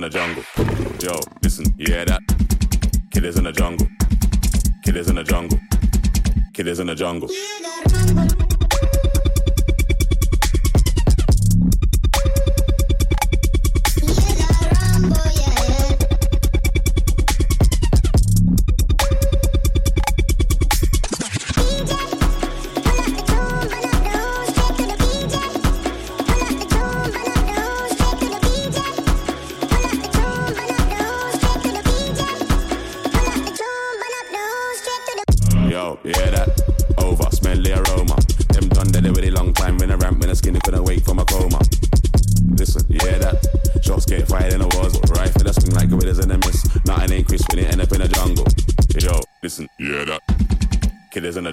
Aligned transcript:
in 0.00 0.10
the 0.10 0.18
jungle. 0.18 0.39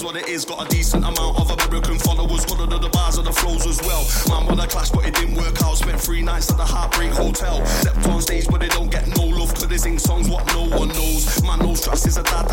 Is 0.00 0.04
what 0.04 0.16
it 0.16 0.28
is. 0.28 0.44
Got 0.44 0.66
a 0.66 0.68
decent 0.68 1.04
amount 1.04 1.38
of 1.38 1.50
American 1.50 1.98
followers, 1.98 2.44
followed 2.44 2.70
the 2.70 2.88
bars 2.88 3.18
of 3.18 3.24
the 3.24 3.32
flows 3.32 3.66
as 3.66 3.80
well. 3.82 4.02
Man 4.28 4.46
wanna 4.46 4.66
clash, 4.66 4.90
but 4.90 5.04
it 5.04 5.14
didn't 5.14 5.34
work 5.34 5.62
out. 5.62 5.76
Spent 5.76 6.00
three 6.00 6.22
nights 6.22 6.50
at 6.50 6.56
the 6.56 6.64
Heartbreak 6.64 7.12
Hotel. 7.12 7.64
Stepped 7.66 8.06
on 8.08 8.22
stage, 8.22 8.46
but 8.48 8.60
they 8.60 8.68
don't 8.68 8.90
get 8.90 9.06
no 9.16 9.24
love, 9.24 9.52
cause 9.54 9.68
they 9.68 9.76
sing 9.76 9.98
songs 9.98 10.28
what 10.28 10.46
no 10.54 10.68
one 10.76 10.88
knows. 10.88 11.42
Man 11.42 11.58
knows 11.58 11.82
trust 11.82 12.06
is 12.06 12.16
a 12.16 12.22
dad 12.22 12.49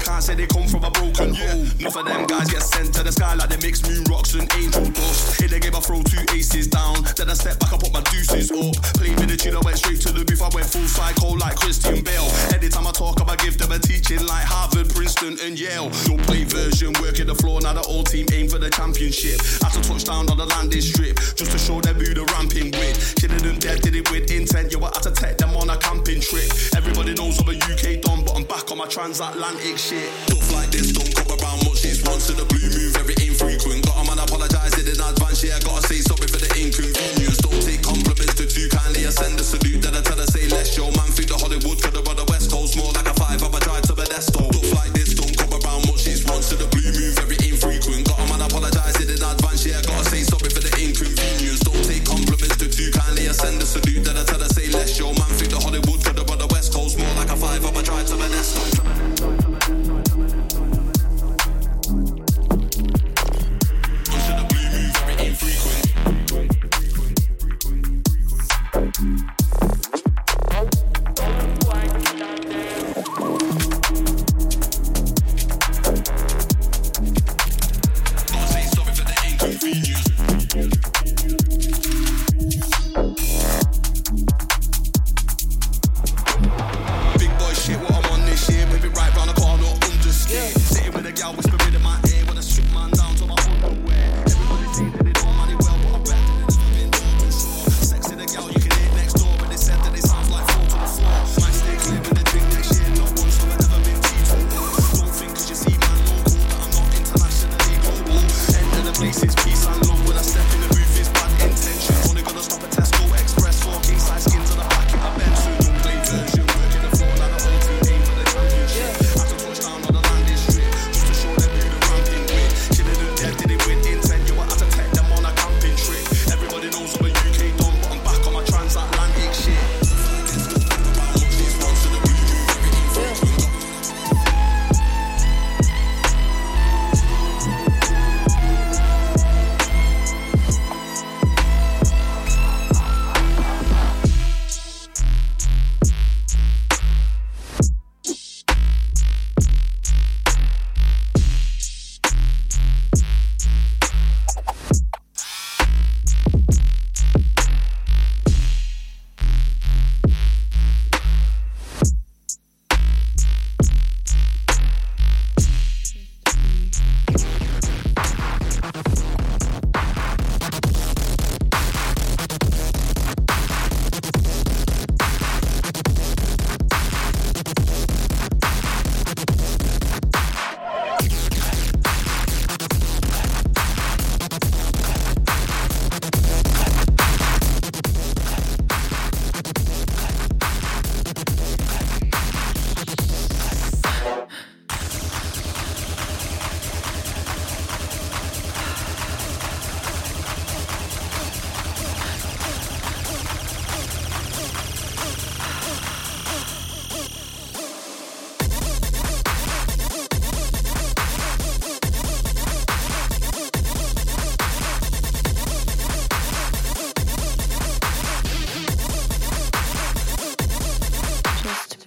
can't 0.00 0.22
say 0.22 0.34
they 0.34 0.46
come 0.46 0.66
from 0.66 0.84
a 0.84 0.90
broken 0.90 1.34
home. 1.34 1.68
Enough 1.78 1.96
of 1.96 2.04
them 2.06 2.26
guys 2.26 2.50
get 2.50 2.62
sent 2.62 2.94
to 2.94 3.02
the 3.02 3.12
sky 3.12 3.34
like 3.34 3.48
they 3.48 3.60
mix 3.60 3.86
moon 3.86 4.04
rocks 4.10 4.34
and 4.34 4.50
angel 4.56 4.84
dust. 4.90 5.40
In 5.42 5.50
the 5.50 5.60
game, 5.60 5.76
I 5.76 5.80
throw 5.80 6.02
two 6.02 6.24
aces 6.34 6.66
down, 6.66 7.04
then 7.16 7.28
I 7.30 7.34
step 7.34 7.60
back, 7.60 7.72
I 7.72 7.76
put 7.76 7.92
my 7.92 8.02
deuces 8.08 8.50
up. 8.50 8.74
Play 8.96 9.12
with 9.14 9.28
the 9.28 9.36
tune, 9.36 9.56
I 9.56 9.60
went 9.60 9.78
straight 9.78 10.00
to 10.02 10.12
the 10.12 10.24
booth, 10.24 10.42
I 10.42 10.48
went 10.54 10.66
full 10.66 10.88
psycho 10.88 11.36
like 11.36 11.56
Christian 11.56 12.00
Bale. 12.00 12.30
Anytime 12.52 12.86
I 12.86 12.92
talk, 12.92 13.20
I 13.20 13.36
give 13.36 13.58
them 13.58 13.72
a 13.72 13.78
teaching 13.78 14.24
like 14.26 14.44
Harvard, 14.44 14.88
Princeton, 14.90 15.36
and 15.44 15.58
Yale. 15.58 15.90
No 16.08 16.16
play 16.24 16.44
version, 16.44 16.92
work 17.00 17.10
working 17.10 17.26
the 17.26 17.34
floor, 17.34 17.60
now 17.60 17.72
the 17.72 17.82
whole 17.82 18.04
team 18.04 18.24
aim 18.32 18.48
for 18.48 18.58
the 18.58 18.70
championship. 18.70 19.42
Had 19.58 19.74
to 19.74 19.82
touch 19.82 20.04
down 20.04 20.30
on 20.30 20.36
the 20.38 20.46
landing 20.46 20.80
strip, 20.80 21.16
just 21.34 21.50
to 21.50 21.58
show 21.58 21.80
them 21.80 21.96
who 21.96 22.14
the 22.14 22.24
ramping 22.30 22.70
with. 22.70 23.18
Killing 23.18 23.42
them 23.42 23.58
dead, 23.58 23.82
did 23.82 23.96
it 23.96 24.08
with 24.10 24.30
intent, 24.30 24.70
You 24.70 24.78
I 24.78 24.94
had 24.94 25.02
to 25.02 25.10
take 25.10 25.36
them 25.38 25.50
on 25.56 25.70
a 25.70 25.76
camping 25.76 26.20
trip. 26.20 26.46
Everybody 26.76 27.14
knows 27.14 27.42
I'm 27.42 27.50
a 27.50 27.56
UK 27.58 28.00
don, 28.00 28.22
but 28.24 28.36
I'm 28.36 28.44
back 28.44 28.70
on 28.70 28.78
my 28.78 28.86
transatlantic 28.86 29.76
shit. 29.76 29.89
Stuff 29.90 30.52
like 30.52 30.70
this 30.70 30.92
don't 30.92 31.12
come 31.16 31.36
around 31.40 31.66
much, 31.66 31.84
it's 31.84 32.00
once 32.06 32.28
to 32.28 32.32
the 32.32 32.44
blue 32.44 32.70
move, 32.78 32.94
every 32.94 33.14
infrequent. 33.26 33.84
Got 33.84 34.06
a 34.06 34.06
man 34.06 34.22
apologise 34.22 34.78
in 34.78 34.86
advance, 34.86 35.42
yeah, 35.42 35.56
I 35.56 35.60
gotta 35.66 35.82
say 35.88 35.98
sorry 35.98 36.29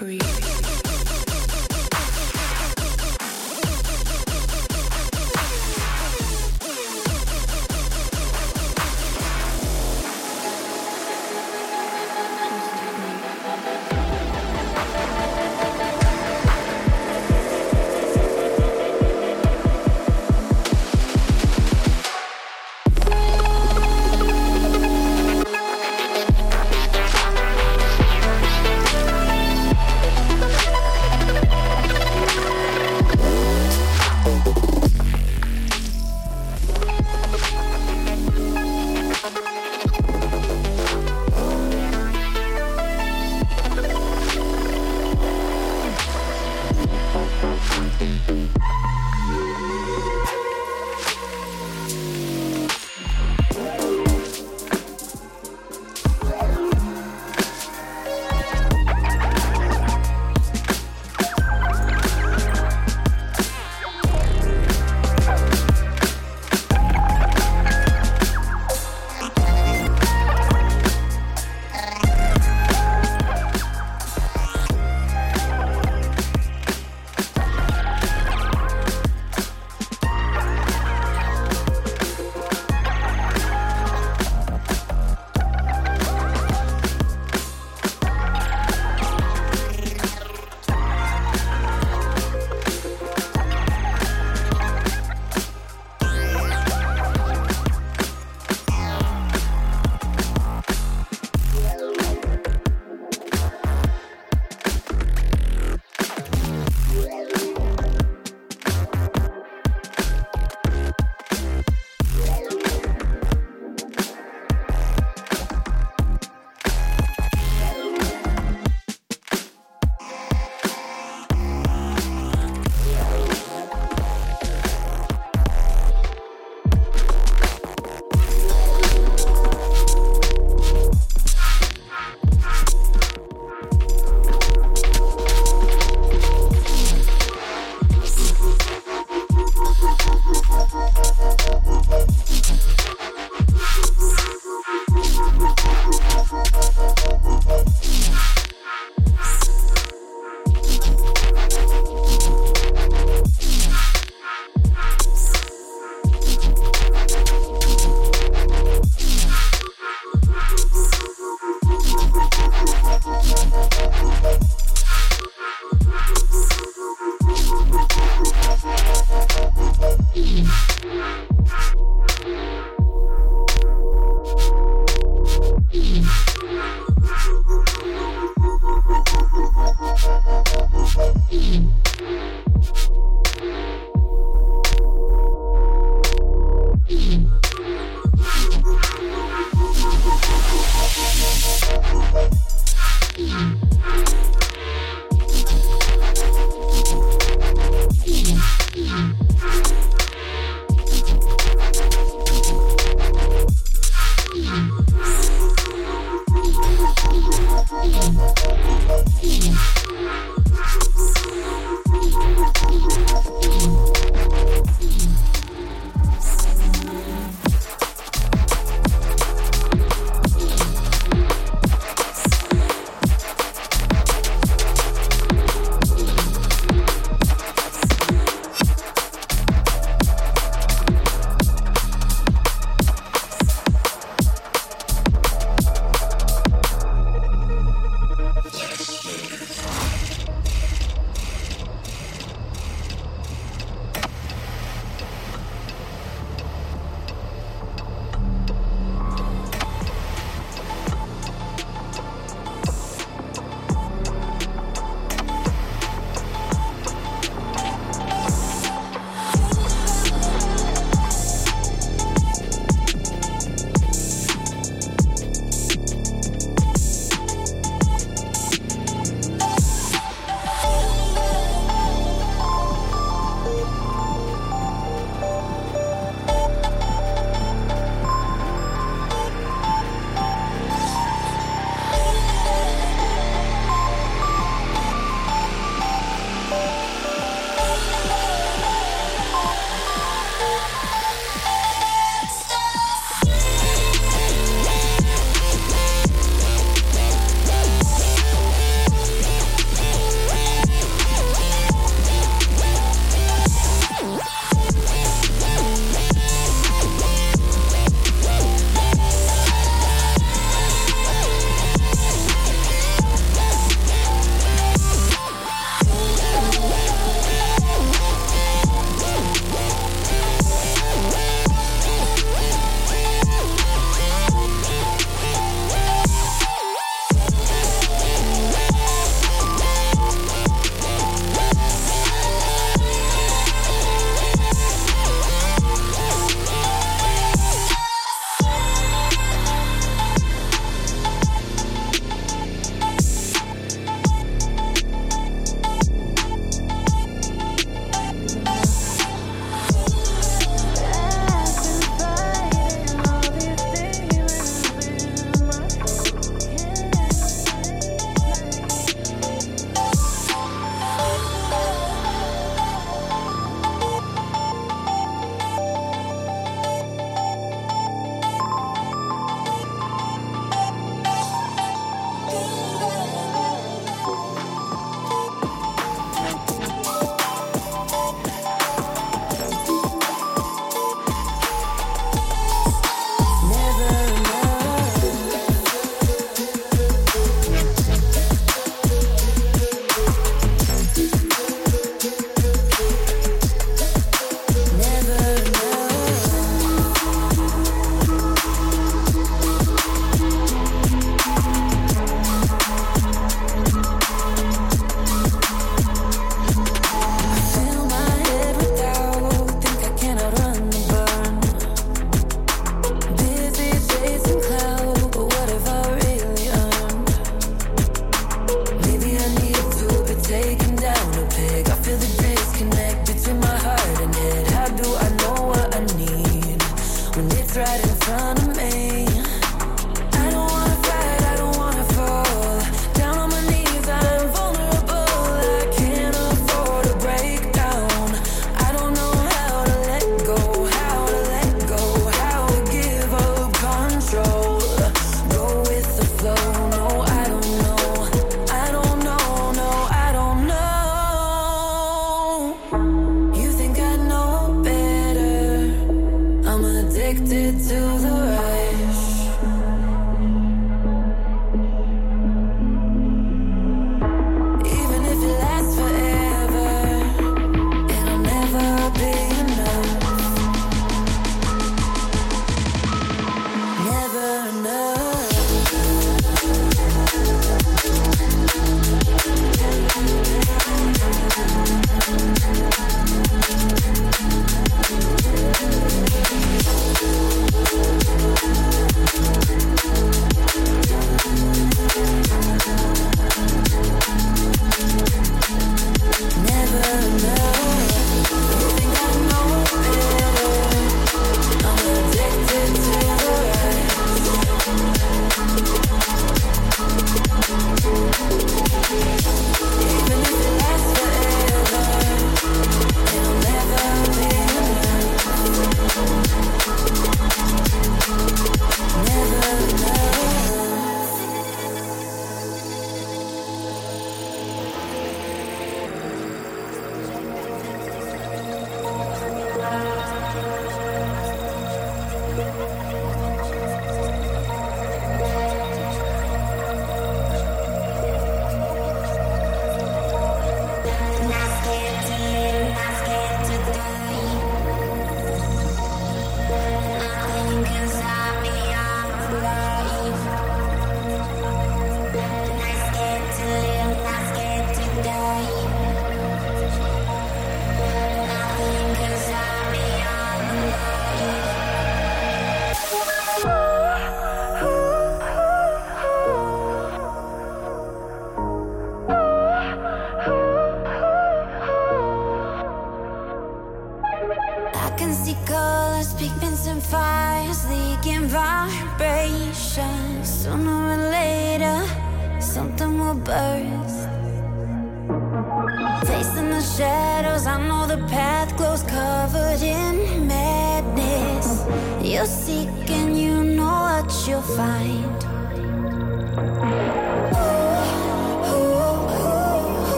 breathe. 0.00 0.59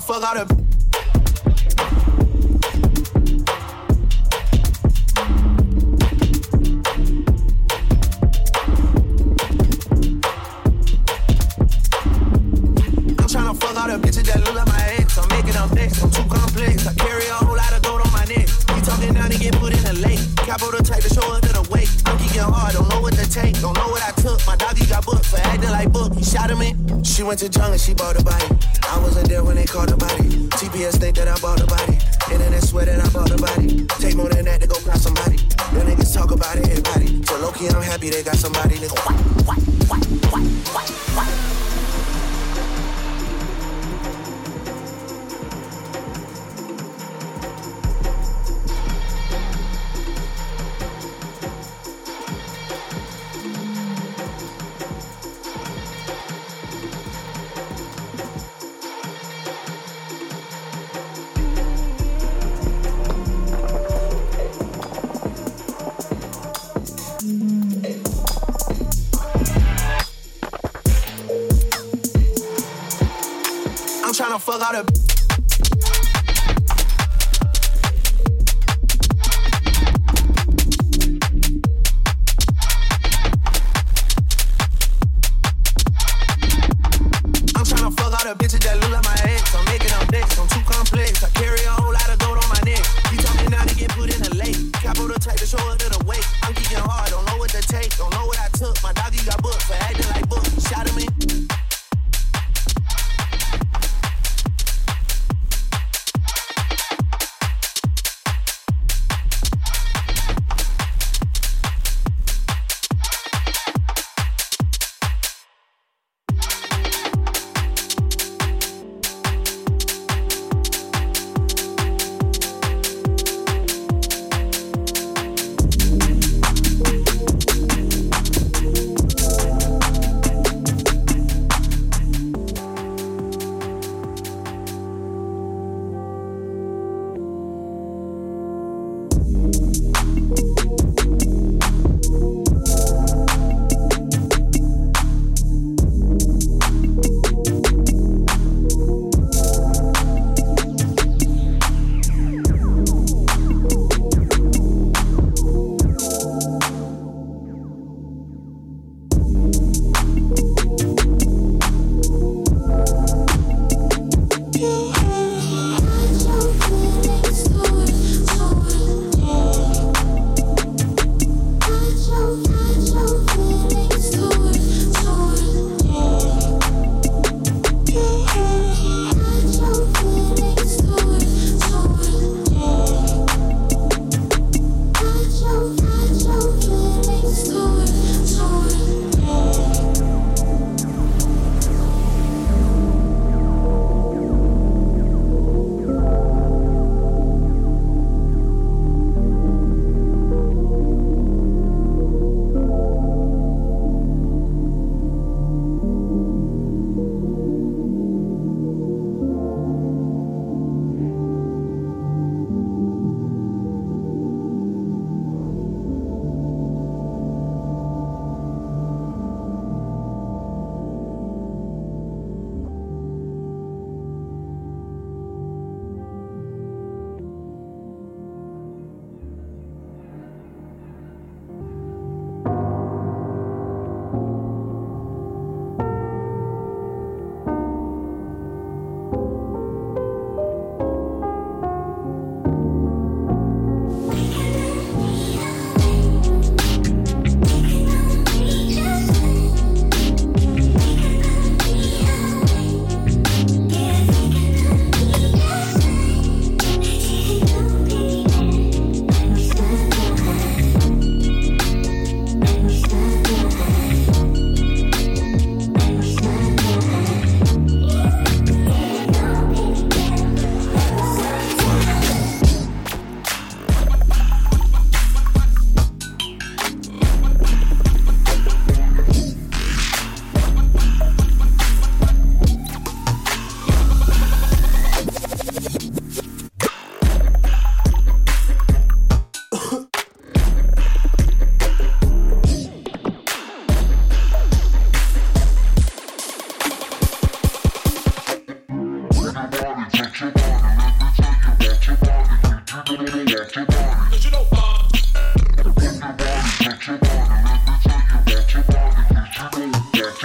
Fuck 0.00 0.22
all 0.22 0.44
the. 0.44 0.55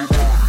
Shut 0.01 0.19
up. 0.19 0.40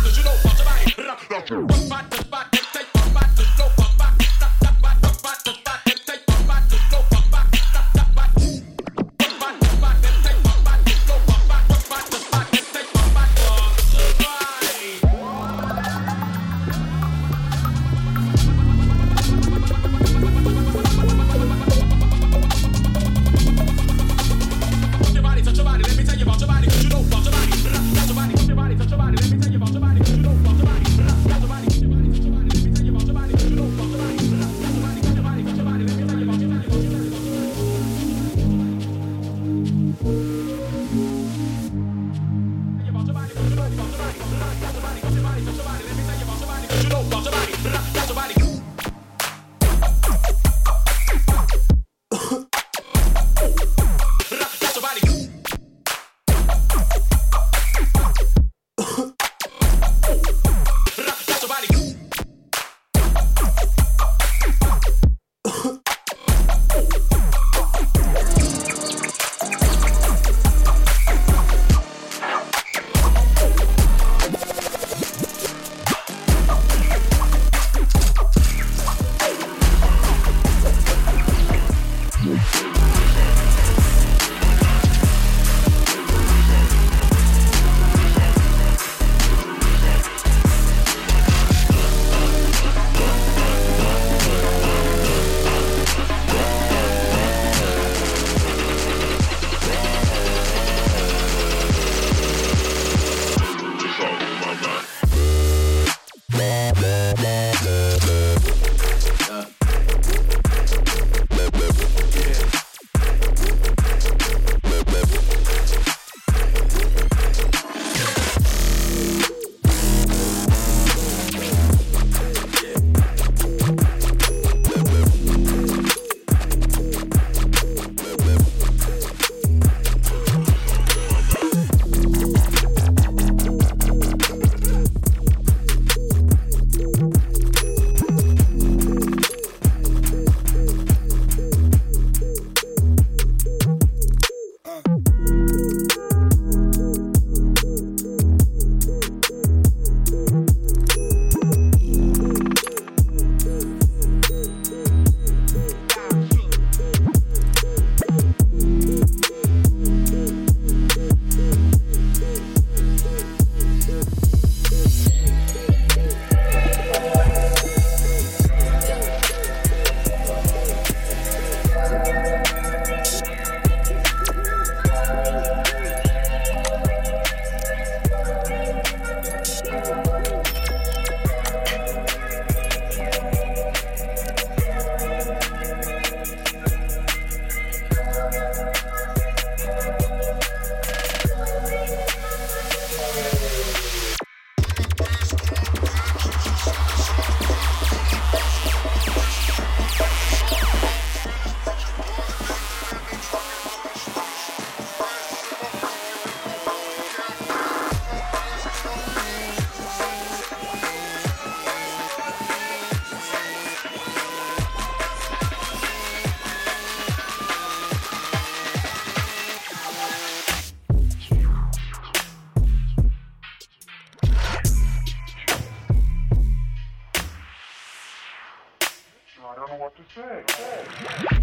Check, 230.14 230.46
check. 230.46 231.41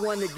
one 0.00 0.20
that 0.20 0.37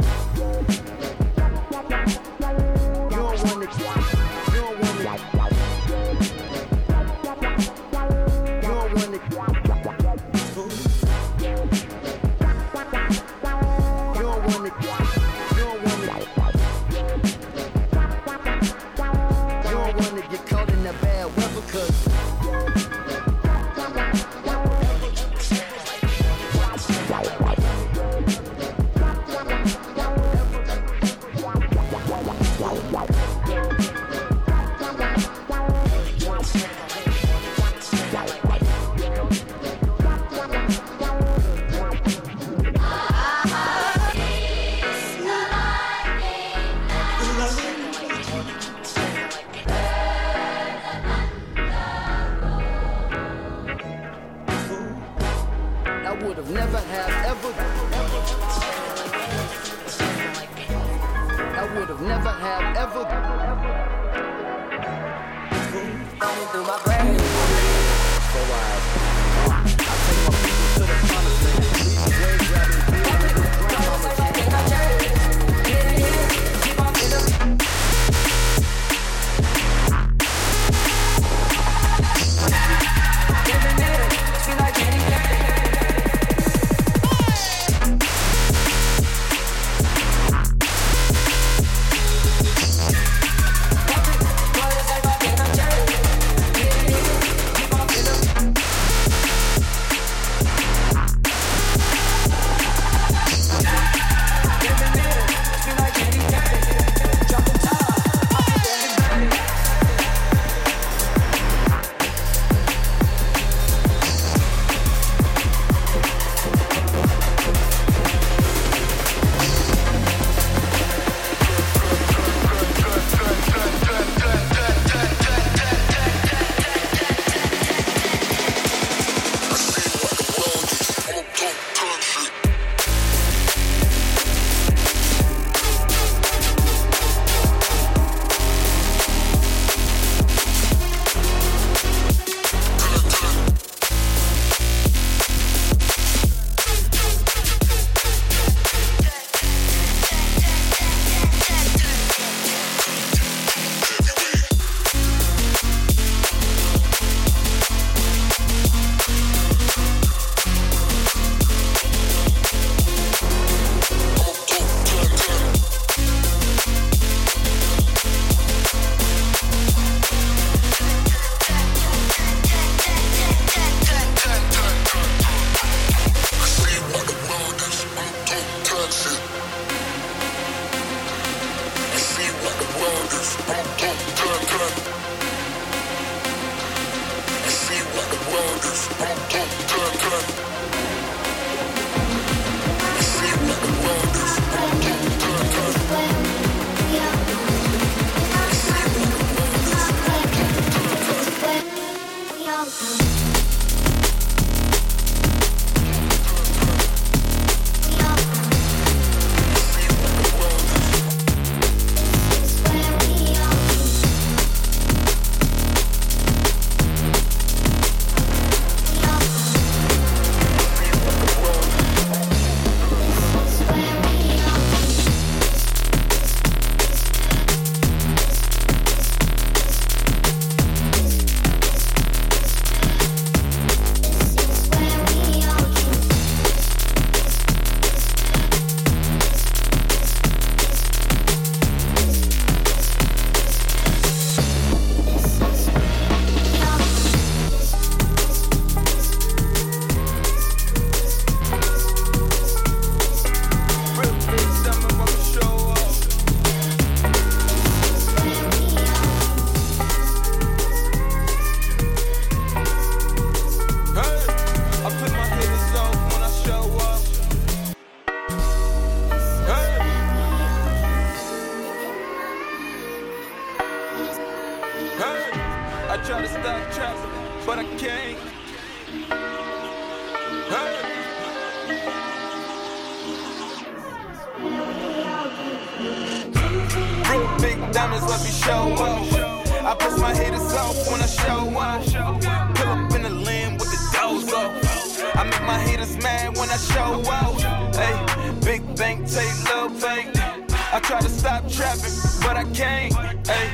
happen, 301.70 301.92
but 302.26 302.36
I 302.36 302.44
can't. 302.52 302.94
Ay, 303.28 303.46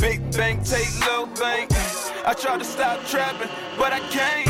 big 0.00 0.20
bank, 0.36 0.64
take 0.64 0.90
low 1.06 1.26
bank. 1.26 1.70
I 2.26 2.32
try 2.34 2.56
to 2.56 2.64
stop 2.64 3.04
trapping, 3.06 3.50
but 3.78 3.92
I 3.92 4.00
can't. 4.14 4.48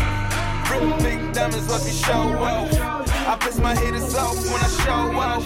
Real 0.71 0.97
big 0.99 1.33
diamonds 1.33 1.69
let 1.71 1.85
me 1.85 1.93
show 1.93 2.25
up. 2.53 2.69
I 3.31 3.37
piss 3.41 3.59
my 3.59 3.75
haters 3.75 4.15
off 4.15 4.37
when 4.51 4.61
I 4.69 4.71
show 4.85 5.03
up. 5.29 5.43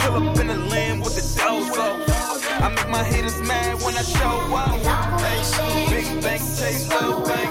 Pull 0.00 0.28
up 0.28 0.38
in 0.38 0.46
the 0.48 0.58
land 0.72 1.00
with 1.02 1.14
the 1.16 1.24
doze 1.40 1.78
off. 1.78 1.98
I 2.64 2.68
make 2.76 2.88
my 2.88 3.04
haters 3.04 3.40
mad 3.42 3.80
when 3.82 3.94
I 3.96 4.02
show 4.02 4.36
up. 4.62 4.78
Hey, 5.24 5.86
big 5.94 6.22
bank, 6.22 6.42
take 6.60 6.80
low 6.90 7.24
bank. 7.24 7.50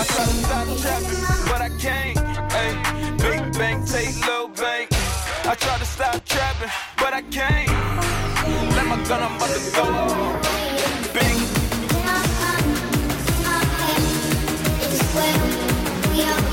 I 0.00 0.04
try 0.12 0.24
to 0.30 0.36
stop 0.44 0.66
trapping, 0.82 1.20
but 1.50 1.60
I 1.60 1.70
can't. 1.84 2.18
Hey, 2.56 2.72
big 3.16 3.52
bank, 3.58 3.86
take 3.86 4.14
low 4.26 4.48
bank. 4.48 4.88
I 5.44 5.54
try 5.54 5.78
to 5.78 5.84
stop 5.84 6.24
trapping, 6.24 6.72
but 6.96 7.12
I 7.12 7.22
can't 7.22 7.88
my 8.88 8.96
gun, 9.04 9.22
I'm 9.22 9.36
about 9.36 9.50
to 9.50 9.70
go. 9.72 9.84
We 16.14 16.22
are 16.22 16.47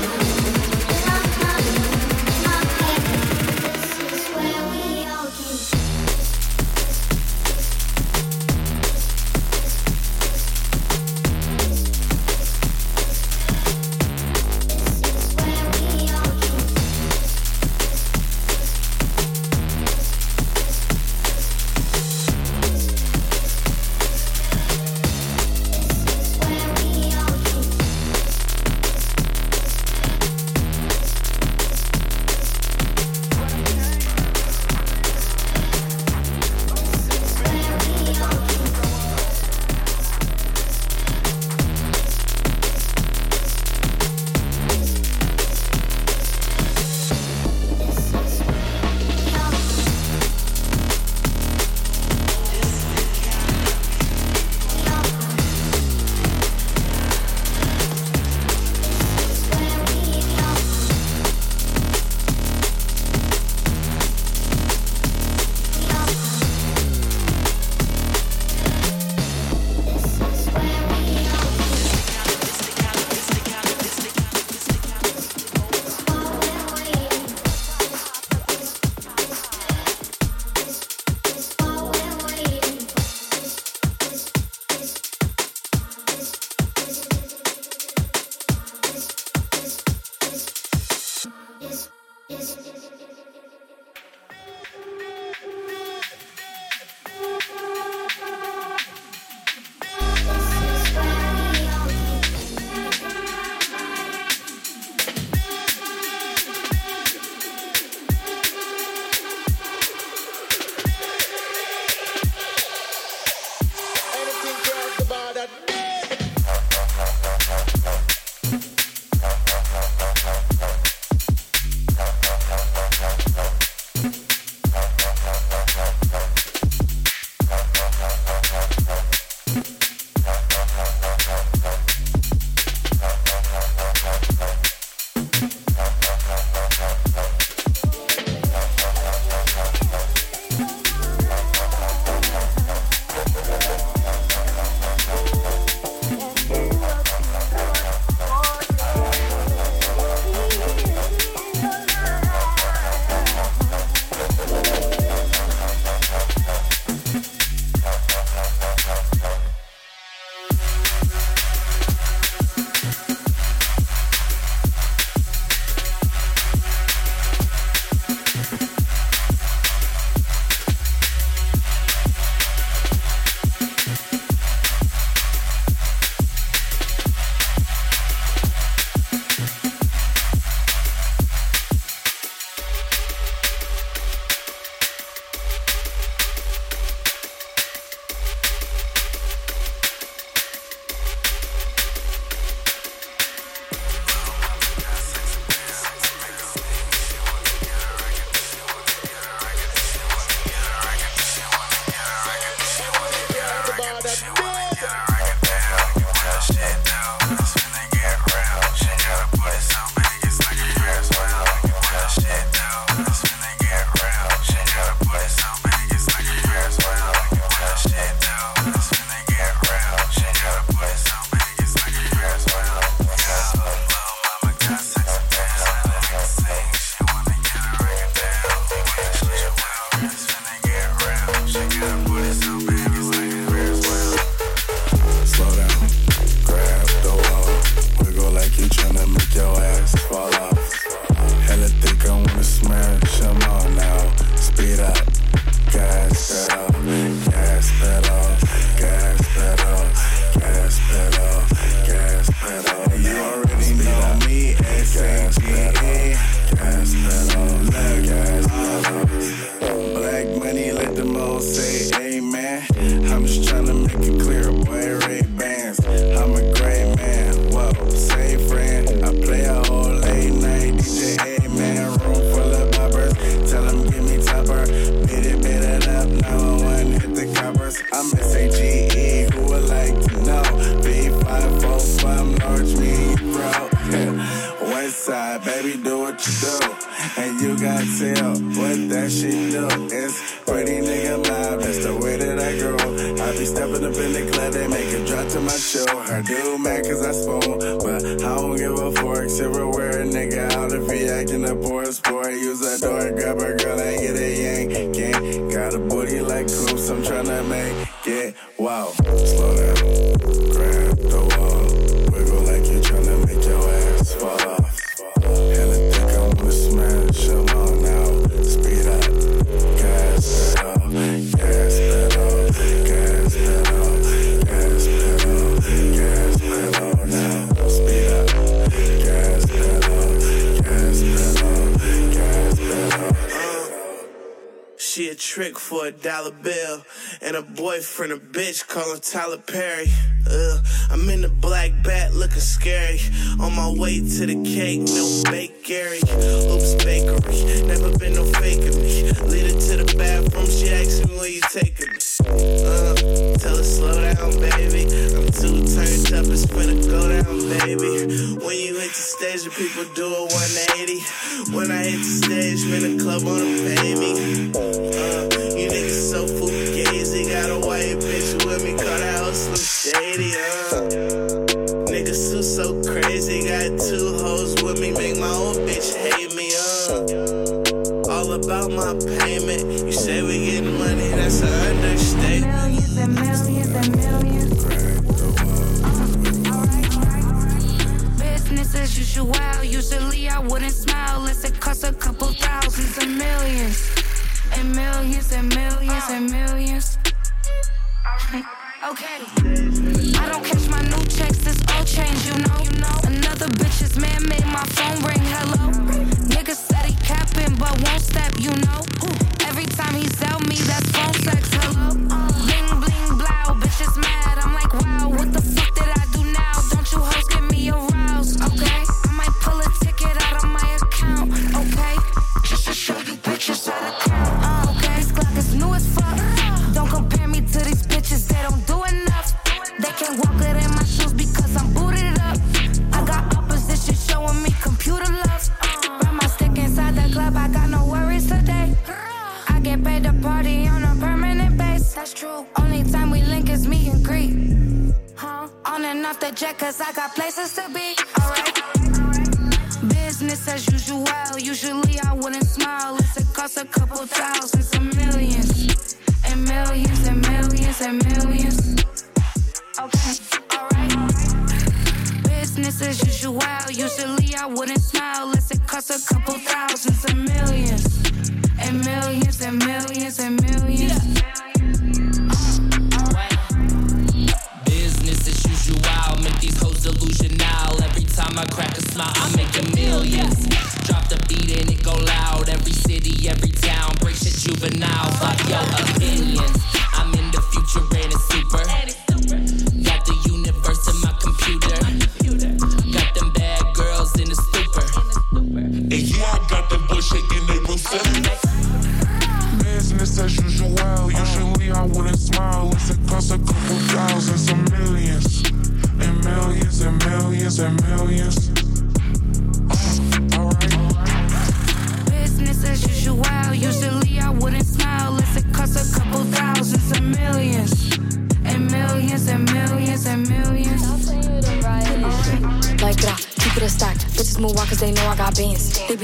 call 339.38 339.65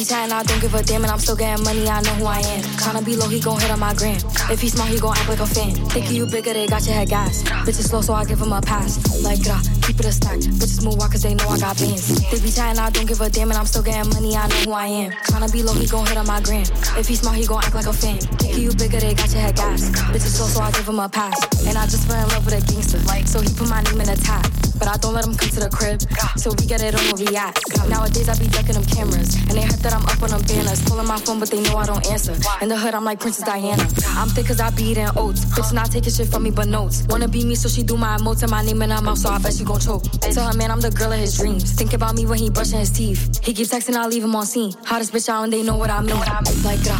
be 0.03 0.09
chatting, 0.09 0.33
I 0.33 0.43
don't 0.43 0.61
give 0.61 0.74
a 0.74 0.83
damn, 0.83 1.03
and 1.03 1.12
I'm 1.12 1.19
still 1.19 1.37
getting 1.37 1.62
money, 1.65 1.89
I 1.89 2.01
know 2.03 2.15
who 2.19 2.27
I 2.27 2.41
am. 2.41 2.62
Tryna 2.83 3.05
be 3.05 3.15
low, 3.15 3.29
he 3.29 3.39
gon' 3.39 3.61
hit 3.61 3.70
on 3.70 3.79
my 3.79 3.95
gram. 3.95 4.19
If 4.51 4.61
he 4.61 4.69
smart, 4.69 4.91
he 4.91 4.99
gon' 4.99 5.16
act 5.16 5.29
like 5.29 5.39
a 5.39 5.47
fan. 5.47 5.74
Thinking 5.95 6.16
you 6.16 6.27
bigger, 6.27 6.53
they 6.53 6.66
got 6.66 6.85
your 6.87 6.95
head 6.95 7.09
gas. 7.09 7.43
Bitches 7.66 7.87
slow, 7.89 8.01
so 8.01 8.15
I 8.15 8.24
give 8.24 8.41
him 8.41 8.53
a 8.53 8.61
pass. 8.61 8.99
Like, 9.23 9.47
uh, 9.47 9.61
keep 9.83 10.01
it 10.01 10.07
a 10.07 10.12
stack. 10.12 10.41
Bitches 10.59 10.83
move 10.85 10.99
on 11.01 11.11
cause 11.11 11.23
they 11.23 11.35
know 11.35 11.47
I 11.49 11.59
got 11.59 11.79
bands. 11.79 12.09
They 12.31 12.41
be 12.41 12.51
chatting, 12.51 12.81
I 12.81 12.91
don't 12.91 13.07
give 13.07 13.20
a 13.20 13.31
damn, 13.31 13.51
and 13.51 13.59
I'm 13.59 13.66
still 13.66 13.83
getting 13.83 14.11
money, 14.11 14.35
I 14.35 14.49
know 14.49 14.61
who 14.66 14.73
I 14.73 14.87
am. 14.87 15.12
Tryna 15.31 15.53
be 15.53 15.62
low, 15.62 15.74
he 15.74 15.87
gon' 15.87 16.07
hit 16.07 16.16
on 16.16 16.27
my 16.27 16.41
gram. 16.41 16.66
If 16.99 17.07
he 17.07 17.15
smart, 17.15 17.37
he 17.37 17.47
gon' 17.47 17.62
act 17.62 17.74
like 17.74 17.87
a 17.87 17.93
fan. 17.93 18.19
Thinking 18.43 18.62
you 18.62 18.73
bigger, 18.74 18.99
they 18.99 19.15
got 19.15 19.31
your 19.31 19.43
head 19.43 19.57
gas. 19.57 19.91
Bitches 20.11 20.35
slow, 20.35 20.47
so 20.47 20.61
I 20.62 20.73
give 20.73 20.89
him 20.89 20.99
a 20.99 21.09
pass. 21.09 21.39
And 21.66 21.79
I 21.79 21.85
just 21.87 22.09
fell 22.09 22.20
in 22.20 22.29
love 22.31 22.45
with 22.45 22.59
a 22.59 22.62
gangster. 22.66 22.99
Like, 23.07 23.29
so 23.29 23.41
he 23.41 23.55
put 23.55 23.69
my 23.69 23.83
name 23.83 24.01
in 24.01 24.07
the 24.07 24.16
tag. 24.16 24.51
But 24.82 24.90
I 24.90 24.96
don't 24.96 25.14
let 25.14 25.24
him 25.24 25.36
come 25.36 25.48
to 25.50 25.60
the 25.60 25.70
crib. 25.70 26.02
So 26.34 26.50
we 26.59 26.66
get 26.66 26.82
it 26.82 26.98
on 26.98 27.04
where 27.06 27.22
we 27.22 27.36
at. 27.36 27.54
Nowadays 27.86 28.28
I 28.28 28.34
be 28.34 28.48
ducking 28.48 28.74
them 28.74 28.82
cameras. 28.82 29.38
And 29.46 29.54
they 29.54 29.62
heard 29.62 29.78
that 29.78 29.94
I'm 29.94 30.02
up 30.10 30.18
on 30.18 30.34
them 30.34 30.42
banners. 30.42 30.82
Pulling 30.82 31.06
my 31.06 31.18
phone, 31.22 31.38
but 31.38 31.50
they 31.50 31.62
know 31.62 31.76
I 31.76 31.86
don't 31.86 32.04
answer. 32.10 32.34
In 32.60 32.68
the 32.68 32.76
hood, 32.76 32.92
I'm 32.92 33.04
like 33.04 33.20
Princess 33.20 33.44
Diana. 33.46 33.86
I'm 34.18 34.26
thick 34.26 34.46
cause 34.50 34.59
I 34.59 34.70
be 34.70 34.82
eating 34.90 35.06
oats. 35.14 35.44
Bitch 35.54 35.72
not 35.72 35.92
taking 35.92 36.10
shit 36.10 36.26
from 36.26 36.42
me 36.42 36.50
but 36.50 36.66
notes. 36.66 37.06
Wanna 37.09 37.28
be 37.28 37.44
me, 37.44 37.54
so 37.54 37.68
she 37.68 37.84
do 37.84 37.96
my 37.96 38.16
emotes 38.16 38.42
and 38.42 38.50
my 38.50 38.62
name 38.64 38.82
in 38.82 38.90
her 38.90 39.00
mouth, 39.00 39.18
so 39.18 39.28
I 39.28 39.38
bet 39.38 39.54
she 39.54 39.62
gon' 39.62 39.78
choke. 39.78 40.02
Tell 40.18 40.50
her 40.50 40.56
man 40.59 40.72
I'm 40.72 40.80
the 40.80 40.90
girl 40.90 41.12
of 41.12 41.18
his 41.20 41.38
dreams. 41.38 41.70
Think 41.70 41.92
about 41.92 42.16
me 42.16 42.26
when 42.26 42.38
he 42.38 42.50
brushing 42.50 42.80
his 42.80 42.90
teeth. 42.90 43.38
He 43.44 43.54
keeps 43.54 43.70
texting, 43.70 43.94
I 43.94 44.09
leave 44.09 44.24
him 44.24 44.34
on 44.34 44.46
seen. 44.46 44.72
Hottest 44.84 45.12
bitch 45.12 45.28
out 45.28 45.44
and 45.44 45.52
they 45.52 45.62
know 45.62 45.76
what 45.76 45.90
I 45.90 46.00
mean. 46.00 46.18
Like, 46.66 46.82
a 46.90 46.98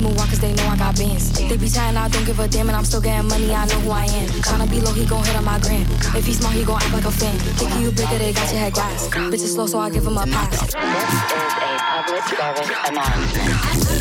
move 0.00 0.18
on 0.18 0.26
cause 0.28 0.40
they 0.40 0.52
know 0.54 0.66
I 0.66 0.76
got 0.76 0.96
bands. 0.96 1.32
They 1.32 1.56
be 1.56 1.68
chatting, 1.68 1.96
I 1.96 2.08
don't 2.08 2.24
give 2.24 2.38
a 2.40 2.48
damn, 2.48 2.68
and 2.68 2.76
I'm 2.76 2.84
still 2.84 3.00
getting 3.00 3.28
money, 3.28 3.54
I 3.54 3.66
know 3.66 3.80
who 3.80 3.90
I 3.90 4.04
am. 4.04 4.28
Tryna 4.42 4.70
be 4.70 4.80
low, 4.80 4.92
he 4.92 5.04
gon' 5.06 5.24
hit 5.24 5.36
on 5.36 5.44
my 5.44 5.58
gram. 5.60 5.86
If 6.16 6.26
he 6.26 6.32
smart, 6.32 6.54
he 6.54 6.64
gon' 6.64 6.80
act 6.82 6.92
like 6.92 7.04
a 7.04 7.10
fan. 7.10 7.36
Thinking 7.58 7.82
you 7.82 7.90
bigger, 7.90 8.18
they 8.18 8.32
got 8.32 8.50
your 8.50 8.60
head 8.60 8.74
gas. 8.74 9.08
Bitches 9.08 9.54
slow, 9.54 9.66
so 9.66 9.78
I 9.78 9.90
give 9.90 10.06
him 10.06 10.16
a 10.16 10.26
pass. 10.26 10.60
This 10.60 10.74
is 10.74 11.54
a 11.58 11.78
public 11.78 12.24
service 12.24 12.70
announcement. 12.88 13.99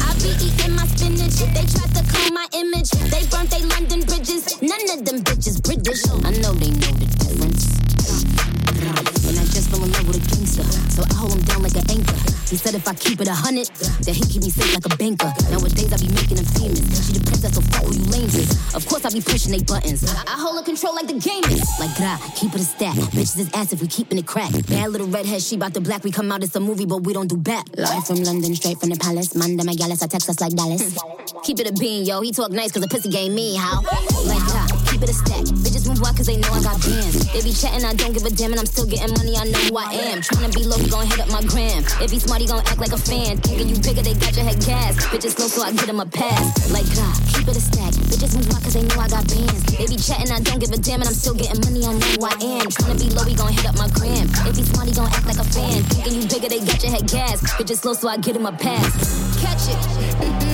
If 12.80 12.88
I 12.88 12.94
keep 12.94 13.20
it 13.20 13.28
a 13.28 13.34
hundred, 13.36 13.68
that 14.08 14.16
he 14.16 14.24
keep 14.24 14.42
me 14.42 14.50
safe 14.50 14.72
like 14.74 14.88
a 14.88 14.96
banker. 14.96 15.28
Nowadays 15.52 15.92
I 15.92 15.98
be 16.00 16.08
making 16.16 16.40
him 16.40 16.48
famous. 16.56 16.80
She 17.04 17.20
the 17.20 17.24
princess, 17.28 17.56
so 17.56 17.62
fuck 17.76 17.84
you 17.92 18.04
lames. 18.08 18.40
Of 18.74 18.88
course 18.88 19.04
I 19.04 19.12
be 19.12 19.20
pushing 19.20 19.52
they 19.52 19.64
buttons. 19.64 20.08
I 20.08 20.40
hold 20.40 20.56
her 20.58 20.64
control 20.64 20.96
like 20.96 21.08
the 21.08 21.20
game 21.20 21.44
is. 21.52 21.68
Like 21.80 21.92
gra, 22.00 22.16
keep 22.40 22.56
it 22.56 22.64
a 22.64 22.64
stack. 22.64 22.96
Bitches 23.12 23.38
is 23.40 23.50
ass 23.54 23.74
if 23.74 23.82
we 23.82 23.88
keeping 23.88 24.18
it 24.18 24.26
crack. 24.26 24.52
Bad 24.68 24.92
little 24.96 25.08
redhead, 25.08 25.42
she 25.44 25.58
bout 25.58 25.74
the 25.74 25.82
black. 25.82 26.04
We 26.04 26.12
come 26.12 26.32
out, 26.32 26.42
it's 26.42 26.56
a 26.56 26.60
movie, 26.60 26.86
but 26.86 27.04
we 27.04 27.12
don't 27.12 27.28
do 27.28 27.36
back. 27.36 27.68
Live 27.76 28.08
from 28.08 28.24
London, 28.24 28.56
straight 28.56 28.80
from 28.80 28.90
the 28.90 28.98
palace. 28.98 29.36
Manda 29.36 29.64
my 29.66 29.76
gallus, 29.76 30.02
I 30.02 30.08
text 30.08 30.30
us 30.30 30.40
like 30.40 30.56
Dallas. 30.56 30.96
Keep 31.44 31.60
it 31.60 31.68
a 31.70 31.74
bean, 31.74 32.06
yo. 32.06 32.22
He 32.22 32.32
talk 32.32 32.52
nice 32.52 32.72
cause 32.72 32.82
the 32.82 32.88
pussy 32.88 33.10
game 33.10 33.36
me, 33.36 33.56
how? 33.56 33.82
Like 34.24 34.39
they 36.30 36.38
know 36.38 36.54
I 36.54 36.62
got 36.62 36.78
bands. 36.86 37.26
They 37.34 37.42
be 37.42 37.50
chatting, 37.50 37.82
I 37.82 37.98
don't 37.98 38.14
give 38.14 38.22
a 38.22 38.30
damn, 38.30 38.54
and 38.54 38.62
I'm 38.62 38.70
still 38.70 38.86
getting 38.86 39.10
money, 39.18 39.34
I 39.34 39.50
know 39.50 39.58
who 39.66 39.82
I 39.82 40.14
am. 40.14 40.22
Tryna 40.22 40.54
be 40.54 40.62
low, 40.62 40.78
he 40.78 40.86
gon' 40.86 41.10
hit 41.10 41.18
up 41.18 41.30
my 41.34 41.42
gram. 41.42 41.82
If 41.98 42.14
he 42.14 42.20
smart, 42.22 42.42
he 42.42 42.46
gon' 42.46 42.62
act 42.70 42.78
like 42.78 42.94
a 42.94 43.02
fan. 43.02 43.42
Thinking 43.42 43.70
you 43.74 43.78
bigger, 43.82 44.06
they 44.06 44.14
got 44.14 44.38
your 44.38 44.46
head 44.46 44.62
gas. 44.62 44.94
Bitches 45.10 45.34
slow, 45.34 45.50
so 45.50 45.66
I 45.66 45.74
get 45.74 45.90
him 45.90 46.00
a 46.00 46.06
pass. 46.06 46.70
Like 46.70 46.86
God, 46.94 47.18
keep 47.34 47.50
it 47.50 47.58
a 47.58 47.62
stack. 47.62 47.94
Bitches 48.14 48.38
move 48.38 48.46
out 48.54 48.62
cause 48.62 48.78
they 48.78 48.86
know 48.86 49.02
I 49.02 49.10
got 49.10 49.26
bands. 49.26 49.64
They 49.74 49.90
be 49.90 49.98
chatting, 49.98 50.30
I 50.30 50.38
don't 50.40 50.60
give 50.62 50.70
a 50.70 50.78
damn, 50.78 51.02
and 51.02 51.10
I'm 51.10 51.18
still 51.18 51.34
getting 51.34 51.58
money, 51.66 51.82
I 51.82 51.98
know 51.98 52.10
who 52.14 52.22
I 52.22 52.38
am. 52.62 52.70
Tryna 52.70 53.02
be 53.02 53.10
low, 53.10 53.26
he 53.26 53.34
gon' 53.34 53.50
hit 53.50 53.66
up 53.66 53.78
my 53.82 53.90
gram. 53.98 54.30
If 54.46 54.54
he 54.54 54.64
smart, 54.70 54.86
he 54.86 54.94
gon' 54.94 55.10
act 55.10 55.26
like 55.26 55.42
a 55.42 55.48
fan. 55.50 55.82
Thinking 55.90 56.14
you 56.14 56.26
bigger, 56.30 56.50
they 56.50 56.62
got 56.62 56.78
your 56.78 56.94
head 56.94 57.10
gas. 57.10 57.42
Bitches 57.58 57.82
slow, 57.82 57.98
so 57.98 58.06
I 58.06 58.18
get 58.22 58.36
him 58.38 58.46
a 58.46 58.54
pass. 58.54 58.94
Catch 59.42 59.74
it. 59.74 59.82
Bitches 60.22 60.46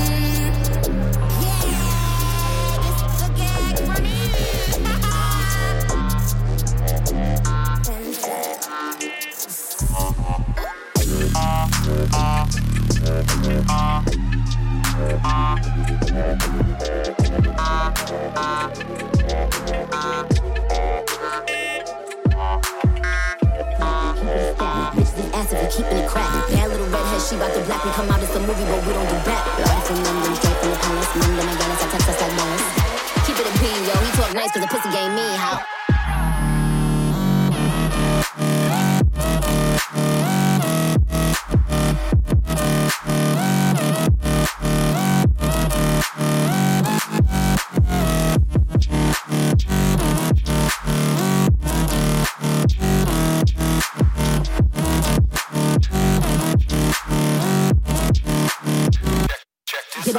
cause 34.55 34.61
the 34.61 34.67
pussy 34.67 34.89
game 34.89 35.15
me, 35.15 35.35
how? 35.35 35.74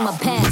A 0.07 0.13
pass. 0.13 0.46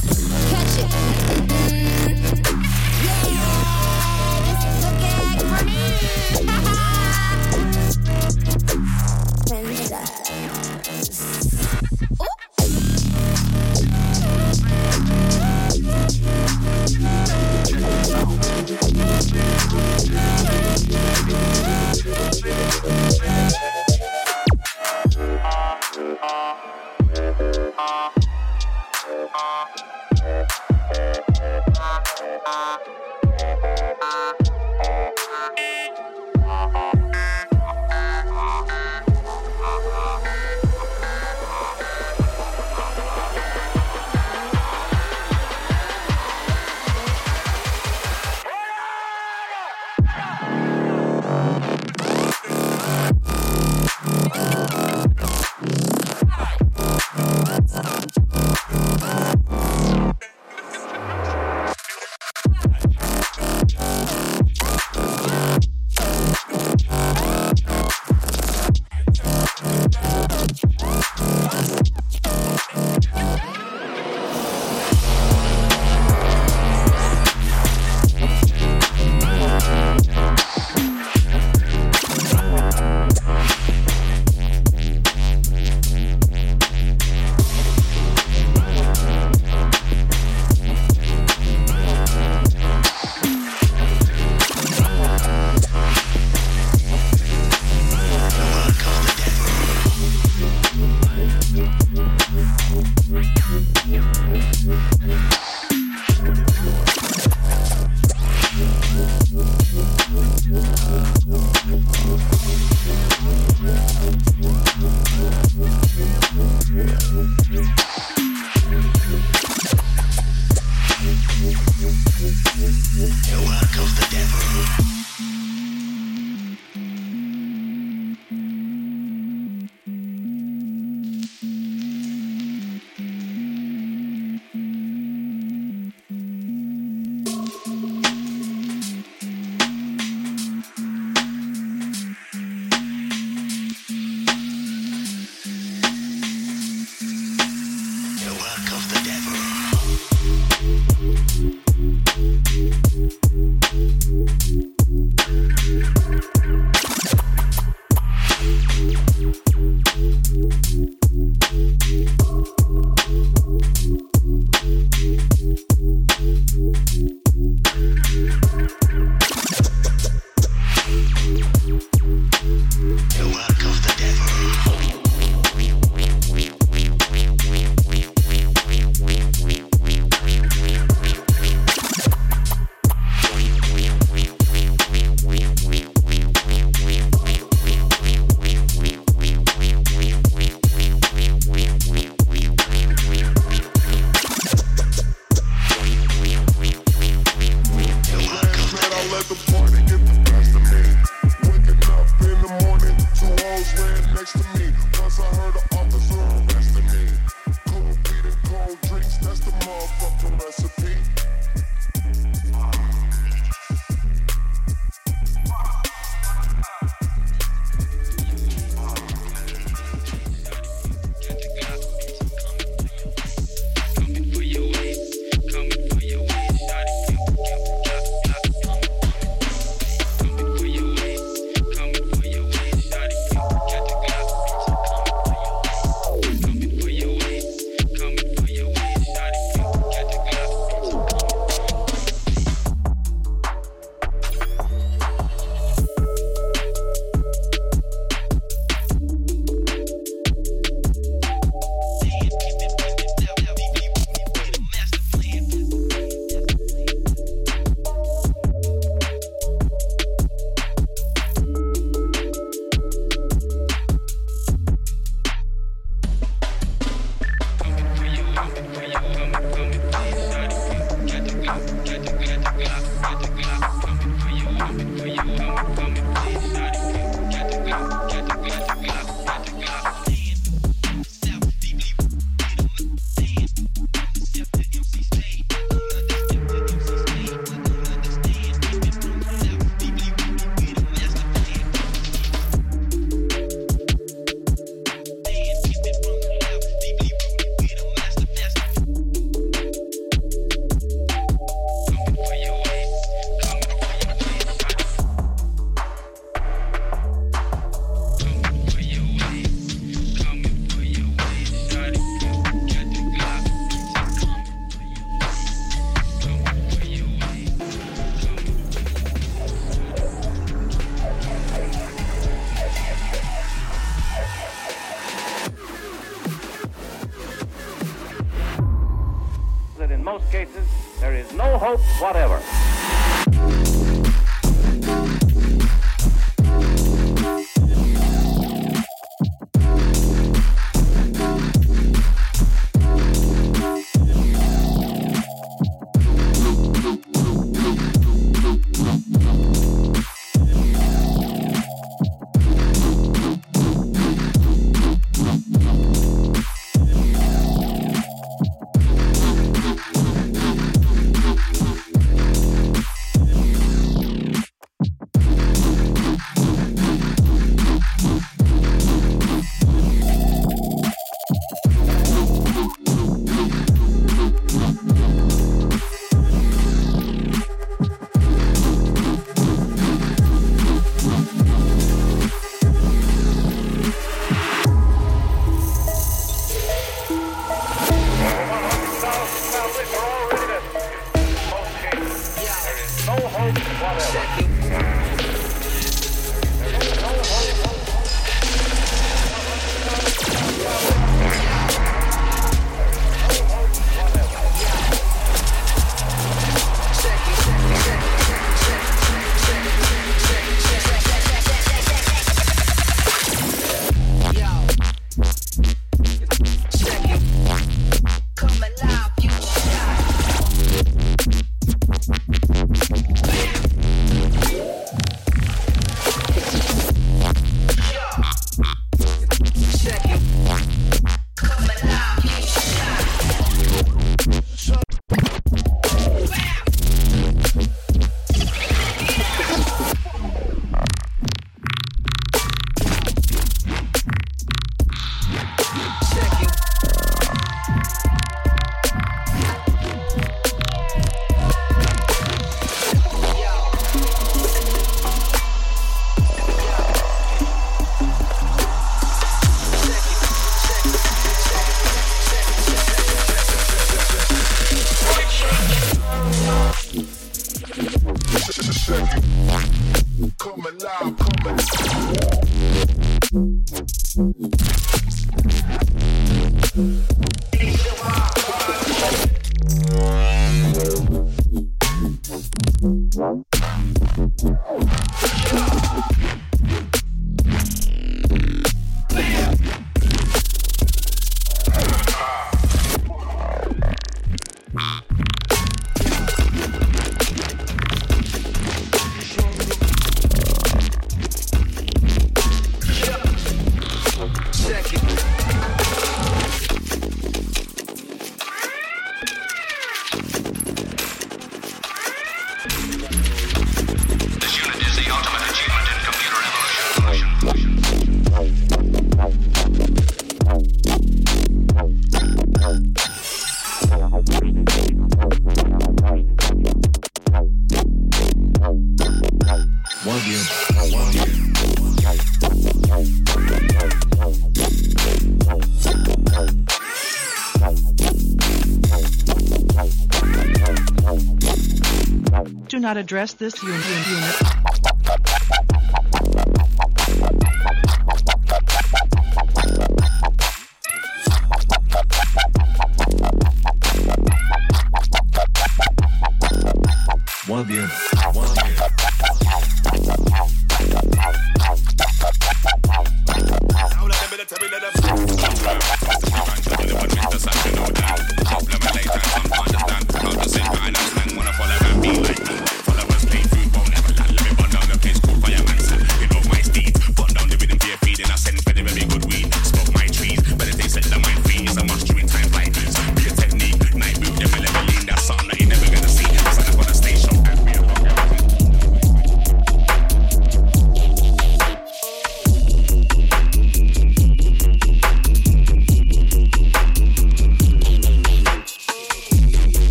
Not 542.84 542.98
address 542.98 543.32
this 543.32 543.62
unit. 543.62 544.63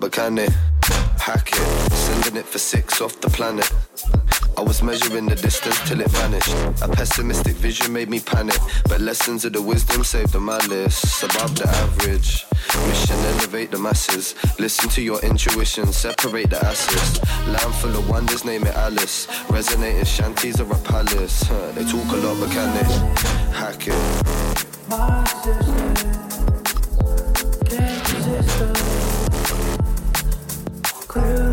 But 0.00 0.12
can 0.12 0.34
they 0.34 0.48
Hack 1.18 1.50
it, 1.52 1.92
sending 1.92 2.36
it 2.36 2.46
for 2.46 2.58
six 2.58 3.02
off 3.02 3.20
the 3.20 3.28
planet. 3.28 3.70
I 4.56 4.62
was 4.62 4.82
measuring 4.82 5.26
the 5.26 5.34
distance 5.34 5.78
till 5.86 6.00
it 6.00 6.10
vanished. 6.10 6.54
A 6.82 6.88
pessimistic 6.88 7.56
vision 7.56 7.92
made 7.92 8.08
me 8.08 8.20
panic, 8.20 8.58
but 8.88 9.02
lessons 9.02 9.44
of 9.44 9.52
the 9.52 9.60
wisdom 9.60 10.02
saved 10.02 10.32
the 10.32 10.40
malice. 10.40 11.22
Above 11.22 11.54
the 11.56 11.68
average, 11.68 12.46
mission 12.88 13.16
elevate 13.32 13.70
the 13.70 13.78
masses. 13.78 14.34
Listen 14.58 14.88
to 14.90 15.02
your 15.02 15.20
intuition, 15.20 15.92
separate 15.92 16.48
the 16.48 16.64
asses. 16.64 17.22
Land 17.48 17.74
full 17.74 17.94
of 17.96 18.08
wonders, 18.08 18.44
name 18.44 18.66
it 18.66 18.74
Alice. 18.74 19.28
Resonating 19.50 20.06
shanties 20.06 20.58
or 20.58 20.72
a 20.72 20.78
palace. 20.78 21.42
Huh, 21.42 21.72
they 21.72 21.84
talk 21.84 22.10
a 22.12 22.16
lot, 22.16 22.40
but 22.40 22.50
can 22.50 22.70
they 22.76 22.84
hack 23.52 23.86
it? 23.86 24.88
My 24.88 25.22
sister, 25.44 26.59
crystal 28.40 28.66
clear. 31.08 31.49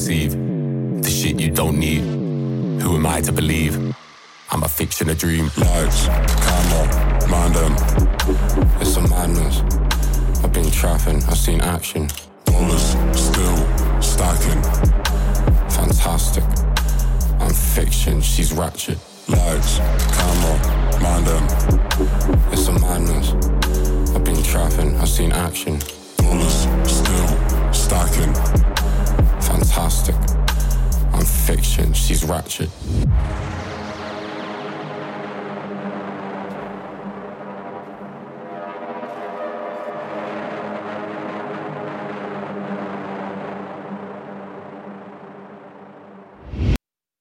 Receive. 0.00 0.32
The 1.02 1.10
shit 1.10 1.38
you 1.38 1.50
don't 1.50 1.78
need. 1.78 2.00
Who 2.82 2.96
am 2.96 3.04
I 3.04 3.20
to 3.20 3.32
believe? 3.32 3.74
I'm 4.50 4.62
a 4.62 4.68
fiction, 4.68 5.10
a 5.10 5.14
dream. 5.14 5.50
Lights, 5.58 6.06
camera, 6.46 7.28
mind 7.28 7.54
them. 7.54 7.74
It's 8.80 8.96
a 8.96 9.02
madness. 9.02 9.56
I've 10.42 10.54
been 10.54 10.70
trapping, 10.70 11.22
I've 11.24 11.36
seen 11.36 11.60
action. 11.60 12.08
Dollars, 12.46 12.86
still, 13.12 13.58
stacking. 14.00 14.62
Fantastic. 15.68 16.44
I'm 17.38 17.52
fiction, 17.52 18.22
she's 18.22 18.54
ratchet. 18.54 18.98